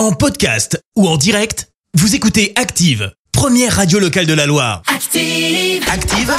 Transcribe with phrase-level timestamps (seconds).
[0.00, 4.80] En podcast ou en direct, vous écoutez Active, première radio locale de la Loire.
[4.86, 5.84] Active.
[5.92, 6.32] Active,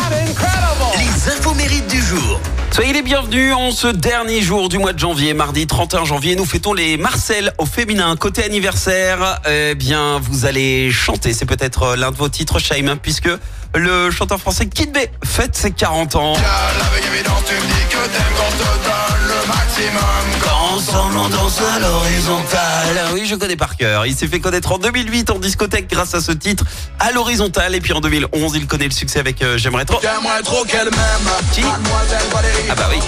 [0.98, 2.42] les infos mérites du jour.
[2.72, 6.36] Soyez les bienvenus en ce dernier jour du mois de janvier, mardi 31 janvier.
[6.36, 8.16] Nous fêtons les Marcel au féminin.
[8.16, 11.32] Côté anniversaire, eh bien, vous allez chanter.
[11.32, 13.30] C'est peut-être euh, l'un de vos titres, Shaim, hein, puisque
[13.76, 16.34] le chanteur français Kid B fête ses 40 ans.
[16.34, 20.41] Avec évidence, tu me dis que t'aimes quand je te donne le maximum.
[20.72, 23.10] Ensemble on danse à l'horizontale.
[23.14, 24.06] Oui, je connais par cœur.
[24.06, 26.64] Il s'est fait connaître en 2008 en discothèque grâce à ce titre,
[26.98, 27.76] à l'horizontale.
[27.76, 30.00] Et puis en 2011, il connaît le succès avec euh, J'aimerais trop.
[30.02, 31.52] J'aimerais trop qu'elle m'aime.
[31.52, 31.62] Qui?
[31.62, 32.64] Mademoiselle Valérie.
[32.70, 33.00] Ah bah oui.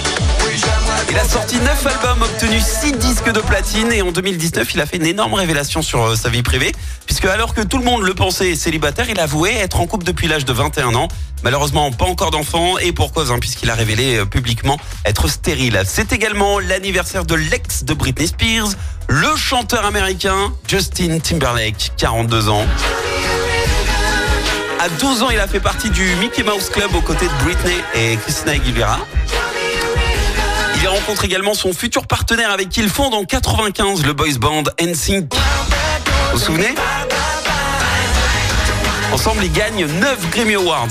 [1.10, 4.86] Il a sorti 9 albums, obtenu 6 disques de platine et en 2019, il a
[4.86, 6.72] fait une énorme révélation sur euh, sa vie privée
[7.06, 10.28] puisque alors que tout le monde le pensait célibataire, il avouait être en couple depuis
[10.28, 11.08] l'âge de 21 ans.
[11.42, 15.82] Malheureusement, pas encore d'enfant et pour cause, hein, puisqu'il a révélé euh, publiquement être stérile.
[15.84, 18.70] C'est également l'anniversaire de l'ex de Britney Spears,
[19.08, 22.66] le chanteur américain Justin Timberlake, 42 ans.
[24.80, 27.76] À 12 ans, il a fait partie du Mickey Mouse Club aux côtés de Britney
[27.94, 28.98] et Christina Aguilera.
[31.04, 34.62] Il rencontre également son futur partenaire avec qui il fonde en 95 le boys band
[34.80, 35.34] NSYNC.
[35.34, 35.38] Vous
[36.32, 36.74] vous souvenez?
[39.12, 40.88] Ensemble, ils gagnent 9 Grammy Awards.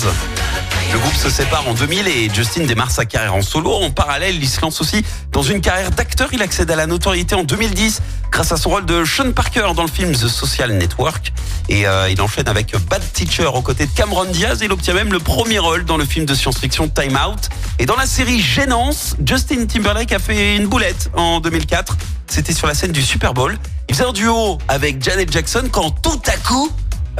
[0.93, 3.71] Le groupe se sépare en 2000 et Justin démarre sa carrière en solo.
[3.71, 6.29] En parallèle, il se lance aussi dans une carrière d'acteur.
[6.33, 7.99] Il accède à la notoriété en 2010
[8.31, 11.33] grâce à son rôle de Sean Parker dans le film The Social Network.
[11.67, 14.59] Et euh, il enchaîne avec Bad Teacher aux côtés de Cameron Diaz.
[14.61, 17.49] Il obtient même le premier rôle dans le film de science-fiction Time Out.
[17.79, 21.97] Et dans la série Gênance, Justin Timberlake a fait une boulette en 2004.
[22.27, 23.57] C'était sur la scène du Super Bowl.
[23.89, 26.71] Il faisait un duo avec Janet Jackson quand tout à coup,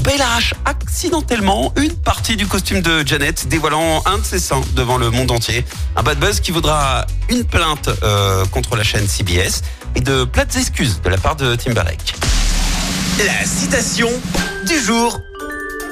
[0.02, 4.62] ben, il arrache accidentellement une partie du costume de Janet, dévoilant un de ses seins
[4.76, 5.64] devant le monde entier.
[5.96, 9.62] Un bad buzz qui vaudra une plainte euh, contre la chaîne CBS
[9.96, 12.16] et de plates excuses de la part de Timberlake.
[13.20, 14.10] La citation
[14.66, 15.22] du jour.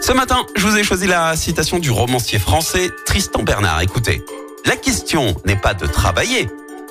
[0.02, 3.81] Ce matin, je vous ai choisi la citation du romancier français Tristan Bernard.
[3.81, 4.23] Écoutez,
[4.66, 6.50] la question n'est pas de travailler,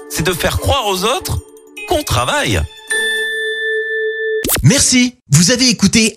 [0.09, 1.41] c'est de faire croire aux autres
[1.89, 2.63] qu'on travaille.
[4.63, 6.17] Merci, vous avez écouté